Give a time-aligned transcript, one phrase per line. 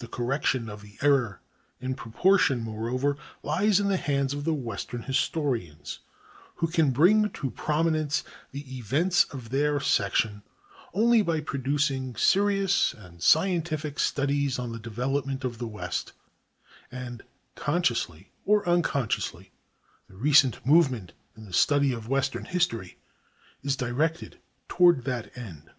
[0.00, 1.40] The correction of the error
[1.80, 6.00] in proportion, moreover, lies in the hands of the western historians,
[6.56, 8.22] who can bring to prominence
[8.52, 10.42] the events of their section
[10.92, 16.12] only by producing serious and scientific studies on the development of the West;
[16.92, 17.22] and
[17.54, 19.52] consciously or unconsciously
[20.06, 22.98] the recent movement in the study of western history
[23.62, 24.38] is directed
[24.68, 25.70] toward that end.